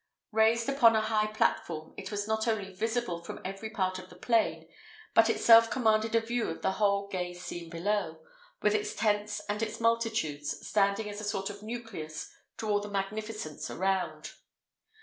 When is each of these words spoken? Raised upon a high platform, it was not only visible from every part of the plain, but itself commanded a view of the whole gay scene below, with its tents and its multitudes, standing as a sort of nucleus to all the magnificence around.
Raised 0.31 0.67
upon 0.67 0.95
a 0.95 1.01
high 1.01 1.27
platform, 1.27 1.93
it 1.95 2.09
was 2.09 2.27
not 2.27 2.47
only 2.47 2.73
visible 2.73 3.23
from 3.23 3.39
every 3.45 3.69
part 3.69 3.99
of 3.99 4.09
the 4.09 4.15
plain, 4.15 4.67
but 5.13 5.29
itself 5.29 5.69
commanded 5.69 6.15
a 6.15 6.19
view 6.21 6.49
of 6.49 6.63
the 6.63 6.71
whole 6.71 7.07
gay 7.07 7.35
scene 7.35 7.69
below, 7.69 8.23
with 8.63 8.73
its 8.73 8.95
tents 8.95 9.41
and 9.47 9.61
its 9.61 9.79
multitudes, 9.79 10.67
standing 10.67 11.07
as 11.07 11.21
a 11.21 11.23
sort 11.23 11.51
of 11.51 11.61
nucleus 11.61 12.31
to 12.57 12.67
all 12.67 12.79
the 12.79 12.89
magnificence 12.89 13.69
around. 13.69 14.31